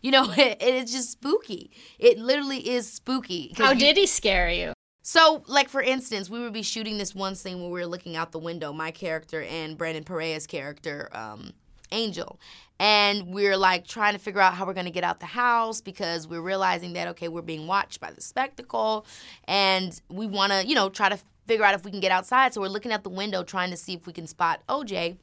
you 0.00 0.10
know 0.10 0.30
it, 0.36 0.58
it's 0.60 0.92
just 0.92 1.10
spooky. 1.10 1.70
It 1.98 2.18
literally 2.18 2.66
is 2.66 2.90
spooky. 2.90 3.52
How 3.58 3.74
did 3.74 3.96
he 3.96 4.06
scare 4.06 4.50
you? 4.50 4.72
So, 5.02 5.42
like 5.48 5.68
for 5.68 5.82
instance, 5.82 6.30
we 6.30 6.38
would 6.40 6.52
be 6.52 6.62
shooting 6.62 6.96
this 6.96 7.14
one 7.14 7.34
scene 7.34 7.60
where 7.60 7.70
we 7.70 7.80
were 7.80 7.86
looking 7.86 8.16
out 8.16 8.30
the 8.30 8.38
window, 8.38 8.72
my 8.72 8.92
character 8.92 9.42
and 9.42 9.76
Brandon 9.76 10.04
Perea's 10.04 10.46
character, 10.46 11.08
um, 11.12 11.52
Angel. 11.90 12.38
And 12.78 13.26
we're 13.34 13.56
like 13.56 13.86
trying 13.86 14.12
to 14.12 14.18
figure 14.18 14.40
out 14.40 14.54
how 14.54 14.64
we're 14.64 14.74
gonna 14.74 14.90
get 14.90 15.02
out 15.02 15.18
the 15.18 15.26
house 15.26 15.80
because 15.80 16.28
we're 16.28 16.40
realizing 16.40 16.92
that 16.92 17.08
okay, 17.08 17.26
we're 17.26 17.42
being 17.42 17.66
watched 17.66 18.00
by 18.00 18.12
the 18.12 18.20
spectacle, 18.20 19.04
and 19.48 20.00
we 20.08 20.26
wanna, 20.26 20.62
you 20.64 20.76
know, 20.76 20.88
try 20.88 21.08
to 21.08 21.18
figure 21.50 21.64
out 21.64 21.74
if 21.74 21.84
we 21.84 21.90
can 21.90 22.00
get 22.00 22.12
outside. 22.12 22.54
So 22.54 22.60
we're 22.60 22.68
looking 22.68 22.92
out 22.92 23.02
the 23.02 23.10
window 23.10 23.42
trying 23.42 23.70
to 23.70 23.76
see 23.76 23.94
if 23.94 24.06
we 24.06 24.12
can 24.12 24.26
spot 24.26 24.60
OJ. 24.68 25.16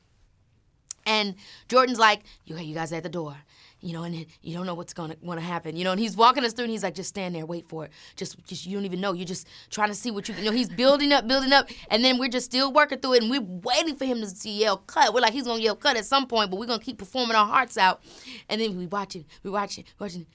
And 1.05 1.35
Jordan's 1.69 1.99
like, 1.99 2.23
"You, 2.45 2.57
you 2.57 2.75
guys 2.75 2.91
at 2.91 3.03
the 3.03 3.09
door." 3.09 3.37
you 3.79 3.93
know, 3.93 4.03
and 4.03 4.25
you 4.41 4.55
don't 4.55 4.65
know 4.65 4.73
what's 4.73 4.95
want 4.97 5.39
to 5.39 5.45
happen, 5.45 5.75
you 5.75 5.83
know. 5.83 5.91
And 5.91 5.99
he's 5.99 6.17
walking 6.17 6.43
us 6.43 6.53
through, 6.53 6.65
and 6.65 6.71
he's 6.71 6.83
like, 6.83 6.95
"Just 6.95 7.09
stand 7.09 7.35
there, 7.35 7.45
wait 7.45 7.67
for 7.67 7.85
it. 7.85 7.91
Just, 8.15 8.43
just 8.45 8.65
you 8.65 8.75
don't 8.75 8.85
even 8.85 8.99
know. 8.99 9.13
You're 9.13 9.27
just 9.27 9.47
trying 9.69 9.89
to 9.89 9.95
see 9.95 10.09
what 10.09 10.27
you, 10.27 10.35
you 10.35 10.45
know." 10.45 10.51
He's 10.51 10.69
building 10.69 11.13
up, 11.13 11.27
building 11.27 11.53
up, 11.53 11.69
and 11.89 12.03
then 12.03 12.17
we're 12.17 12.29
just 12.29 12.47
still 12.47 12.73
working 12.73 12.99
through 12.99 13.13
it, 13.13 13.21
and 13.21 13.31
we're 13.31 13.41
waiting 13.41 13.95
for 13.95 14.05
him 14.05 14.25
to 14.25 14.49
yell 14.49 14.77
cut. 14.77 15.13
We're 15.13 15.21
like, 15.21 15.33
he's 15.33 15.45
gonna 15.45 15.61
yell 15.61 15.75
cut 15.75 15.95
at 15.95 16.05
some 16.05 16.27
point, 16.27 16.49
but 16.49 16.59
we're 16.59 16.65
gonna 16.65 16.81
keep 16.81 16.97
performing 16.97 17.35
our 17.35 17.45
hearts 17.45 17.77
out, 17.77 18.01
and 18.49 18.59
then 18.59 18.77
we 18.77 18.87
watching, 18.87 19.25
we 19.43 19.51
watch 19.51 19.77
watching, 19.77 19.83
watching. 19.99 20.25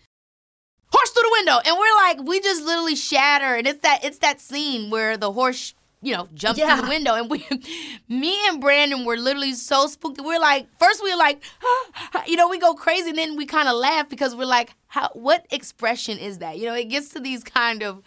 Horse 0.92 1.10
through 1.10 1.22
the 1.22 1.30
window, 1.32 1.58
and 1.64 1.76
we're 1.76 1.96
like, 1.96 2.28
we 2.28 2.40
just 2.40 2.62
literally 2.62 2.96
shatter, 2.96 3.54
and 3.54 3.66
it's 3.66 3.80
that, 3.80 4.04
it's 4.04 4.18
that 4.18 4.40
scene 4.40 4.90
where 4.90 5.16
the 5.16 5.32
horse 5.32 5.74
you 6.02 6.12
know, 6.12 6.28
jumped 6.34 6.58
yeah. 6.58 6.74
through 6.74 6.82
the 6.82 6.88
window. 6.88 7.14
And 7.14 7.30
we, 7.30 7.46
me 8.08 8.36
and 8.48 8.60
Brandon 8.60 9.04
were 9.04 9.16
literally 9.16 9.54
so 9.54 9.86
spooky. 9.86 10.20
We're 10.20 10.40
like, 10.40 10.66
first 10.78 11.02
we 11.02 11.10
were 11.10 11.18
like, 11.18 11.42
you 12.26 12.36
know, 12.36 12.48
we 12.48 12.58
go 12.58 12.74
crazy. 12.74 13.10
And 13.10 13.18
then 13.18 13.36
we 13.36 13.46
kind 13.46 13.68
of 13.68 13.76
laugh 13.76 14.08
because 14.08 14.34
we're 14.34 14.44
like, 14.44 14.74
how, 14.88 15.10
what 15.14 15.46
expression 15.50 16.18
is 16.18 16.38
that? 16.38 16.58
You 16.58 16.66
know, 16.66 16.74
it 16.74 16.84
gets 16.84 17.10
to 17.10 17.20
these 17.20 17.44
kind 17.44 17.82
of 17.82 18.02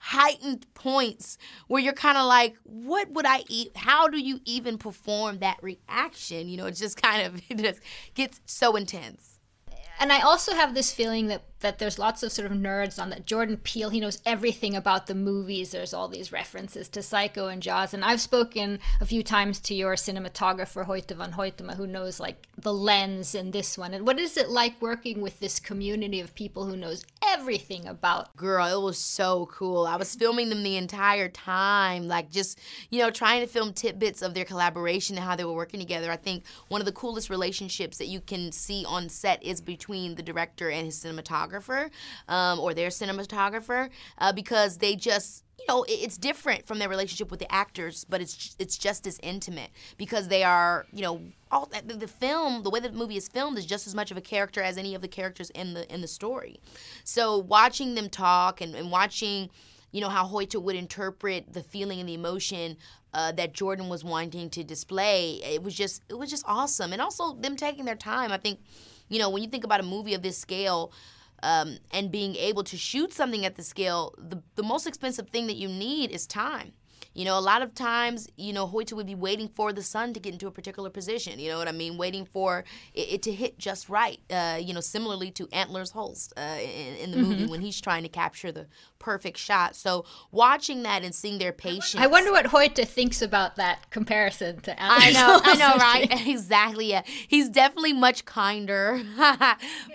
heightened 0.00 0.66
points 0.74 1.38
where 1.68 1.80
you're 1.82 1.92
kind 1.92 2.18
of 2.18 2.26
like, 2.26 2.56
what 2.64 3.10
would 3.10 3.26
I 3.26 3.44
eat? 3.48 3.76
How 3.76 4.08
do 4.08 4.18
you 4.18 4.40
even 4.46 4.78
perform 4.78 5.38
that 5.38 5.58
reaction? 5.62 6.48
You 6.48 6.56
know, 6.56 6.66
it 6.66 6.76
just 6.76 7.00
kind 7.00 7.26
of, 7.26 7.42
it 7.50 7.58
just 7.58 7.80
gets 8.14 8.40
so 8.46 8.74
intense 8.74 9.34
and 10.00 10.12
I 10.12 10.20
also 10.20 10.54
have 10.54 10.74
this 10.74 10.92
feeling 10.92 11.28
that 11.28 11.42
that 11.64 11.78
there's 11.78 11.98
lots 11.98 12.22
of 12.22 12.30
sort 12.30 12.50
of 12.50 12.56
nerds 12.56 13.00
on 13.00 13.08
that. 13.08 13.24
Jordan 13.24 13.56
Peele, 13.56 13.88
he 13.88 13.98
knows 13.98 14.20
everything 14.26 14.76
about 14.76 15.06
the 15.06 15.14
movies. 15.14 15.70
There's 15.70 15.94
all 15.94 16.08
these 16.08 16.30
references 16.30 16.90
to 16.90 17.02
Psycho 17.02 17.48
and 17.48 17.62
Jaws. 17.62 17.94
And 17.94 18.04
I've 18.04 18.20
spoken 18.20 18.78
a 19.00 19.06
few 19.06 19.22
times 19.22 19.60
to 19.60 19.74
your 19.74 19.94
cinematographer, 19.94 20.84
Hoyte 20.84 21.16
van 21.16 21.32
Hoytema, 21.32 21.74
who 21.76 21.86
knows 21.86 22.20
like 22.20 22.46
the 22.58 22.74
lens 22.74 23.34
in 23.34 23.50
this 23.50 23.78
one. 23.78 23.94
And 23.94 24.06
what 24.06 24.20
is 24.20 24.36
it 24.36 24.50
like 24.50 24.80
working 24.82 25.22
with 25.22 25.40
this 25.40 25.58
community 25.58 26.20
of 26.20 26.34
people 26.34 26.66
who 26.66 26.76
knows 26.76 27.02
everything 27.26 27.86
about? 27.86 28.36
Girl, 28.36 28.66
it 28.66 28.84
was 28.84 28.98
so 28.98 29.46
cool. 29.46 29.86
I 29.86 29.96
was 29.96 30.14
filming 30.14 30.50
them 30.50 30.64
the 30.64 30.76
entire 30.76 31.30
time, 31.30 32.06
like 32.06 32.30
just, 32.30 32.60
you 32.90 33.00
know, 33.00 33.10
trying 33.10 33.40
to 33.40 33.46
film 33.46 33.72
tidbits 33.72 34.20
of 34.20 34.34
their 34.34 34.44
collaboration 34.44 35.16
and 35.16 35.24
how 35.24 35.34
they 35.34 35.44
were 35.44 35.54
working 35.54 35.80
together. 35.80 36.12
I 36.12 36.16
think 36.16 36.44
one 36.68 36.82
of 36.82 36.84
the 36.84 36.92
coolest 36.92 37.30
relationships 37.30 37.96
that 37.96 38.08
you 38.08 38.20
can 38.20 38.52
see 38.52 38.84
on 38.86 39.08
set 39.08 39.42
is 39.42 39.62
between 39.62 40.16
the 40.16 40.22
director 40.22 40.68
and 40.68 40.84
his 40.84 41.02
cinematographer 41.02 41.53
cinematographer 41.54 41.90
um, 42.28 42.60
or 42.60 42.74
their 42.74 42.88
cinematographer 42.88 43.90
uh, 44.18 44.32
because 44.32 44.78
they 44.78 44.96
just 44.96 45.42
you 45.58 45.64
know, 45.68 45.84
it's 45.88 46.18
different 46.18 46.66
from 46.66 46.80
their 46.80 46.88
relationship 46.88 47.30
with 47.30 47.38
the 47.38 47.50
actors, 47.50 48.04
but 48.04 48.20
it's 48.20 48.56
it's 48.58 48.76
just 48.76 49.06
as 49.06 49.20
intimate 49.22 49.70
because 49.96 50.28
they 50.28 50.42
are, 50.42 50.84
you 50.92 51.00
know, 51.00 51.22
all 51.50 51.66
the, 51.66 51.94
the 51.94 52.08
film, 52.08 52.64
the 52.64 52.70
way 52.70 52.80
that 52.80 52.92
the 52.92 52.98
movie 52.98 53.16
is 53.16 53.28
filmed 53.28 53.56
is 53.56 53.64
just 53.64 53.86
as 53.86 53.94
much 53.94 54.10
of 54.10 54.16
a 54.16 54.20
character 54.20 54.60
as 54.60 54.76
any 54.76 54.94
of 54.94 55.00
the 55.00 55.08
characters 55.08 55.50
in 55.50 55.72
the 55.72 55.90
in 55.94 56.00
the 56.00 56.08
story. 56.08 56.58
So 57.04 57.38
watching 57.38 57.94
them 57.94 58.10
talk 58.10 58.60
and, 58.60 58.74
and 58.74 58.90
watching, 58.90 59.48
you 59.92 60.00
know, 60.00 60.08
how 60.08 60.26
Hoyte 60.26 60.60
would 60.60 60.76
interpret 60.76 61.52
the 61.52 61.62
feeling 61.62 62.00
and 62.00 62.08
the 62.08 62.14
emotion 62.14 62.76
uh, 63.14 63.30
that 63.32 63.52
Jordan 63.52 63.88
was 63.88 64.02
wanting 64.02 64.50
to 64.50 64.64
display, 64.64 65.40
it 65.44 65.62
was 65.62 65.74
just 65.74 66.02
it 66.10 66.18
was 66.18 66.28
just 66.28 66.44
awesome, 66.46 66.92
and 66.92 67.00
also 67.00 67.32
them 67.32 67.54
taking 67.56 67.84
their 67.84 67.94
time. 67.94 68.32
I 68.32 68.38
think, 68.38 68.58
you 69.08 69.20
know, 69.20 69.30
when 69.30 69.42
you 69.42 69.48
think 69.48 69.62
about 69.64 69.78
a 69.78 69.84
movie 69.84 70.14
of 70.14 70.22
this 70.22 70.36
scale 70.36 70.92
um, 71.44 71.76
and 71.92 72.10
being 72.10 72.34
able 72.36 72.64
to 72.64 72.76
shoot 72.76 73.12
something 73.12 73.44
at 73.44 73.56
the 73.56 73.62
scale, 73.62 74.14
the, 74.18 74.42
the 74.56 74.62
most 74.62 74.86
expensive 74.86 75.28
thing 75.28 75.46
that 75.46 75.56
you 75.56 75.68
need 75.68 76.10
is 76.10 76.26
time. 76.26 76.72
You 77.14 77.24
know, 77.24 77.38
a 77.38 77.40
lot 77.40 77.62
of 77.62 77.74
times, 77.74 78.28
you 78.36 78.52
know, 78.52 78.66
Hoyte 78.66 78.92
would 78.92 79.06
be 79.06 79.14
waiting 79.14 79.48
for 79.48 79.72
the 79.72 79.82
sun 79.82 80.12
to 80.14 80.20
get 80.20 80.32
into 80.32 80.46
a 80.46 80.50
particular 80.50 80.90
position. 80.90 81.38
You 81.38 81.50
know 81.50 81.58
what 81.58 81.68
I 81.68 81.72
mean? 81.72 81.96
Waiting 81.96 82.24
for 82.24 82.64
it, 82.92 83.14
it 83.14 83.22
to 83.22 83.32
hit 83.32 83.58
just 83.58 83.88
right. 83.88 84.18
Uh, 84.28 84.58
you 84.60 84.74
know, 84.74 84.80
similarly 84.80 85.30
to 85.32 85.48
Antlers 85.52 85.92
Holst 85.92 86.32
uh, 86.36 86.58
in, 86.60 86.96
in 86.96 87.10
the 87.12 87.16
movie 87.16 87.46
when 87.46 87.60
he's 87.60 87.80
trying 87.80 88.02
to 88.02 88.08
capture 88.08 88.50
the 88.50 88.66
perfect 88.98 89.38
shot. 89.38 89.76
So 89.76 90.04
watching 90.32 90.82
that 90.82 91.04
and 91.04 91.14
seeing 91.14 91.38
their 91.38 91.52
patience. 91.52 92.02
I 92.02 92.06
wonder 92.06 92.32
what 92.32 92.46
Hoyte 92.46 92.86
thinks 92.86 93.22
about 93.22 93.56
that 93.56 93.90
comparison 93.90 94.60
to 94.62 94.80
Antlers. 94.80 95.16
I 95.16 95.20
know, 95.20 95.40
I 95.44 95.54
know, 95.54 95.76
right? 95.76 96.26
exactly. 96.26 96.86
Yeah, 96.86 97.02
he's 97.06 97.48
definitely 97.48 97.92
much 97.92 98.24
kinder, 98.24 99.00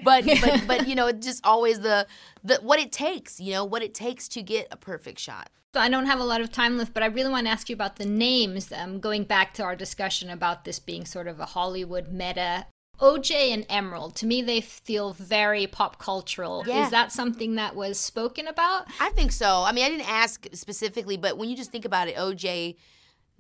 but 0.03 0.25
but 0.25 0.63
but 0.67 0.87
you 0.87 0.95
know, 0.95 1.11
just 1.11 1.45
always 1.45 1.81
the 1.81 2.07
the 2.43 2.55
what 2.61 2.79
it 2.79 2.91
takes. 2.91 3.39
You 3.39 3.53
know, 3.53 3.65
what 3.65 3.81
it 3.81 3.93
takes 3.93 4.27
to 4.29 4.41
get 4.41 4.67
a 4.71 4.77
perfect 4.77 5.19
shot. 5.19 5.49
So 5.73 5.79
I 5.79 5.89
don't 5.89 6.07
have 6.07 6.19
a 6.19 6.23
lot 6.23 6.41
of 6.41 6.51
time 6.51 6.77
left, 6.77 6.95
but 6.95 7.03
I 7.03 7.07
really 7.07 7.29
want 7.29 7.45
to 7.45 7.51
ask 7.51 7.69
you 7.69 7.75
about 7.75 7.97
the 7.97 8.05
names. 8.05 8.71
Um, 8.71 8.99
going 8.99 9.23
back 9.23 9.53
to 9.55 9.63
our 9.63 9.75
discussion 9.75 10.29
about 10.29 10.65
this 10.65 10.79
being 10.79 11.05
sort 11.05 11.27
of 11.27 11.39
a 11.39 11.45
Hollywood 11.45 12.11
meta. 12.11 12.65
OJ 12.99 13.53
and 13.53 13.65
Emerald, 13.69 14.15
to 14.17 14.25
me, 14.25 14.41
they 14.41 14.59
feel 14.59 15.13
very 15.13 15.67
pop 15.67 15.99
cultural. 15.99 16.63
Yeah. 16.65 16.83
Is 16.83 16.91
that 16.91 17.13
something 17.13 17.55
that 17.55 17.75
was 17.75 17.97
spoken 17.99 18.47
about? 18.47 18.87
I 18.99 19.09
think 19.11 19.31
so. 19.31 19.63
I 19.63 19.71
mean, 19.71 19.85
I 19.85 19.89
didn't 19.89 20.09
ask 20.09 20.47
specifically, 20.53 21.15
but 21.15 21.37
when 21.37 21.49
you 21.49 21.55
just 21.55 21.71
think 21.71 21.85
about 21.85 22.09
it, 22.09 22.15
OJ, 22.15 22.75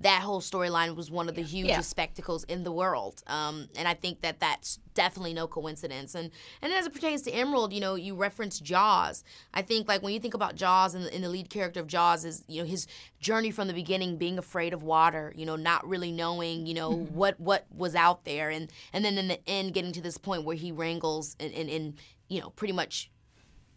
that 0.01 0.21
whole 0.21 0.39
storyline 0.39 0.95
was 0.95 1.11
one 1.11 1.27
of 1.27 1.35
the 1.35 1.41
hugest 1.41 1.69
Yeah. 1.69 1.81
spectacles 1.81 2.45
in 2.45 2.63
the 2.63 2.71
world. 2.71 3.21
Um, 3.27 3.67
and 3.75 3.85
I 3.85 3.93
think 3.93 4.21
that 4.21 4.39
that's 4.39 4.79
definitely 4.93 5.33
no 5.33 5.45
coincidence. 5.47 6.15
And 6.15 6.31
and 6.61 6.71
as 6.71 6.85
it 6.85 6.93
pertains 6.93 7.21
to 7.23 7.31
Emerald, 7.31 7.73
you 7.73 7.81
know, 7.81 7.95
you 7.95 8.15
reference 8.15 8.59
Jaws. 8.59 9.23
I 9.53 9.61
think 9.61 9.87
like 9.89 10.01
when 10.01 10.13
you 10.13 10.19
think 10.19 10.33
about 10.33 10.55
Jaws 10.55 10.95
and 10.95 11.03
the, 11.05 11.13
and 11.13 11.23
the 11.23 11.29
lead 11.29 11.49
character 11.49 11.79
of 11.81 11.87
Jaws 11.87 12.23
is 12.23 12.45
you 12.47 12.61
know 12.61 12.67
his 12.67 12.87
journey 13.19 13.51
from 13.51 13.67
the 13.67 13.73
beginning, 13.73 14.15
being 14.17 14.37
afraid 14.37 14.73
of 14.73 14.83
water, 14.83 15.33
you 15.35 15.45
know, 15.45 15.57
not 15.57 15.85
really 15.87 16.11
knowing, 16.11 16.65
you 16.65 16.73
know, 16.73 16.91
what 16.95 17.37
what 17.39 17.65
was 17.75 17.93
out 17.93 18.23
there, 18.23 18.49
and 18.49 18.71
and 18.93 19.03
then 19.03 19.17
in 19.17 19.27
the 19.27 19.39
end 19.49 19.73
getting 19.73 19.91
to 19.91 20.01
this 20.01 20.17
point 20.17 20.45
where 20.45 20.55
he 20.55 20.71
wrangles 20.71 21.35
and 21.41 21.53
and, 21.53 21.69
and 21.69 21.95
you 22.29 22.39
know 22.39 22.51
pretty 22.51 22.73
much 22.73 23.11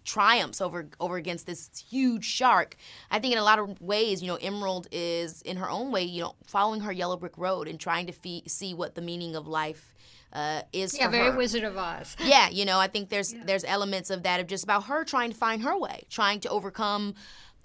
triumphs 0.04 0.60
over 0.60 0.88
over 1.00 1.16
against 1.16 1.46
this 1.46 1.70
huge 1.88 2.24
shark. 2.24 2.76
I 3.10 3.18
think 3.18 3.32
in 3.32 3.38
a 3.38 3.44
lot 3.44 3.58
of 3.58 3.80
ways, 3.80 4.22
you 4.22 4.28
know, 4.28 4.36
Emerald 4.36 4.88
is 4.92 5.42
in 5.42 5.56
her 5.58 5.68
own 5.70 5.90
way, 5.92 6.02
you 6.02 6.22
know, 6.22 6.34
following 6.46 6.80
her 6.80 6.92
yellow 6.92 7.16
brick 7.16 7.36
road 7.36 7.68
and 7.68 7.78
trying 7.78 8.06
to 8.06 8.12
fee- 8.12 8.44
see 8.46 8.74
what 8.74 8.94
the 8.94 9.02
meaning 9.02 9.36
of 9.36 9.46
life 9.46 9.94
uh, 10.32 10.62
is 10.72 10.96
Yeah, 10.98 11.08
very 11.08 11.30
her. 11.30 11.36
Wizard 11.36 11.64
of 11.64 11.76
Oz. 11.76 12.16
Yeah, 12.24 12.48
you 12.48 12.64
know, 12.64 12.78
I 12.78 12.86
think 12.88 13.08
there's 13.10 13.34
there's 13.44 13.64
elements 13.64 14.10
of 14.10 14.22
that 14.22 14.40
of 14.40 14.46
just 14.46 14.64
about 14.64 14.84
her 14.84 15.04
trying 15.04 15.30
to 15.30 15.36
find 15.36 15.62
her 15.62 15.76
way, 15.78 16.04
trying 16.10 16.40
to 16.40 16.48
overcome 16.48 17.14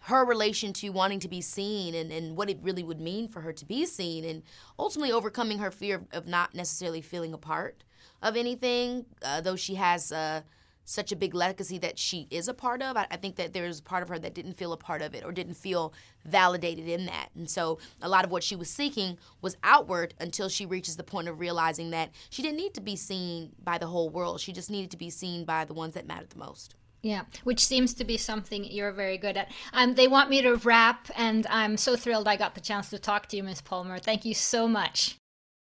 her 0.01 0.23
relation 0.23 0.71
to 0.71 0.89
wanting 0.89 1.19
to 1.19 1.27
be 1.27 1.41
seen 1.41 1.93
and, 1.93 2.11
and 2.13 2.37
what 2.37 2.49
it 2.49 2.57
really 2.61 2.83
would 2.83 3.01
mean 3.01 3.27
for 3.27 3.41
her 3.41 3.51
to 3.51 3.65
be 3.65 3.85
seen 3.85 4.23
and 4.23 4.41
ultimately 4.79 5.11
overcoming 5.11 5.59
her 5.59 5.69
fear 5.71 5.95
of, 5.97 6.05
of 6.13 6.27
not 6.27 6.55
necessarily 6.55 7.01
feeling 7.01 7.33
a 7.33 7.37
part 7.37 7.83
of 8.21 8.37
anything, 8.37 9.05
uh, 9.21 9.41
though 9.41 9.57
she 9.57 9.75
has 9.75 10.11
uh, 10.13 10.41
such 10.89 11.11
a 11.11 11.17
big 11.17 11.35
legacy 11.35 11.77
that 11.77 11.99
she 11.99 12.27
is 12.31 12.47
a 12.47 12.53
part 12.53 12.81
of. 12.81 12.95
I, 12.95 13.05
I 13.11 13.17
think 13.17 13.35
that 13.35 13.51
there's 13.51 13.79
a 13.79 13.83
part 13.83 14.03
of 14.03 14.09
her 14.09 14.17
that 14.19 14.33
didn't 14.33 14.53
feel 14.53 14.71
a 14.71 14.77
part 14.77 15.01
of 15.01 15.13
it 15.13 15.25
or 15.25 15.33
didn't 15.33 15.55
feel 15.55 15.93
validated 16.25 16.87
in 16.87 17.05
that. 17.07 17.27
And 17.35 17.49
so 17.49 17.77
a 18.01 18.07
lot 18.07 18.23
of 18.23 18.31
what 18.31 18.41
she 18.41 18.55
was 18.55 18.69
seeking 18.69 19.17
was 19.41 19.57
outward 19.63 20.13
until 20.17 20.47
she 20.47 20.65
reaches 20.65 20.95
the 20.95 21.03
point 21.03 21.27
of 21.27 21.41
realizing 21.41 21.91
that 21.91 22.11
she 22.29 22.41
didn't 22.41 22.55
need 22.55 22.73
to 22.73 22.81
be 22.81 22.95
seen 22.95 23.51
by 23.61 23.77
the 23.77 23.87
whole 23.87 24.09
world. 24.09 24.39
She 24.39 24.53
just 24.53 24.71
needed 24.71 24.89
to 24.91 24.97
be 24.97 25.09
seen 25.09 25.43
by 25.43 25.65
the 25.65 25.73
ones 25.73 25.93
that 25.95 26.07
mattered 26.07 26.29
the 26.29 26.39
most. 26.39 26.75
Yeah, 27.01 27.25
which 27.43 27.63
seems 27.63 27.93
to 27.95 28.05
be 28.05 28.17
something 28.17 28.63
you're 28.63 28.91
very 28.91 29.17
good 29.17 29.37
at. 29.37 29.51
Um, 29.73 29.93
they 29.95 30.07
want 30.07 30.29
me 30.29 30.41
to 30.41 30.55
wrap, 30.55 31.09
and 31.15 31.45
I'm 31.47 31.77
so 31.77 31.95
thrilled 31.95 32.27
I 32.27 32.37
got 32.37 32.55
the 32.55 32.61
chance 32.61 32.89
to 32.89 32.97
talk 32.97 33.27
to 33.27 33.37
you, 33.37 33.43
Miss 33.43 33.61
Palmer. 33.61 33.99
Thank 33.99 34.25
you 34.25 34.33
so 34.33 34.67
much. 34.67 35.17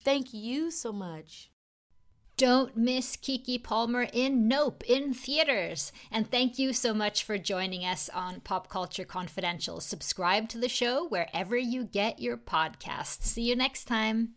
Thank 0.03 0.33
you 0.33 0.71
so 0.71 0.93
much. 0.93 1.49
Don't 2.37 2.77
miss 2.77 3.17
Keke 3.17 3.63
Palmer 3.63 4.07
in 4.13 4.47
Nope 4.47 4.83
in 4.87 5.11
theaters. 5.11 5.91
And 6.11 6.29
thank 6.29 6.59
you 6.59 6.71
so 6.71 6.93
much 6.93 7.23
for 7.23 7.39
joining 7.39 7.83
us 7.83 8.09
on 8.09 8.41
Pop 8.41 8.69
Culture 8.69 9.05
Confidential. 9.05 9.81
Subscribe 9.81 10.47
to 10.49 10.59
the 10.59 10.69
show 10.69 11.07
wherever 11.07 11.57
you 11.57 11.83
get 11.83 12.21
your 12.21 12.37
podcasts. 12.37 13.23
See 13.23 13.41
you 13.41 13.55
next 13.55 13.85
time. 13.85 14.36